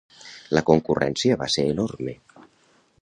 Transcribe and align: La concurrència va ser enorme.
La 0.57 0.63
concurrència 0.69 1.37
va 1.43 1.49
ser 1.57 1.67
enorme. 1.75 2.17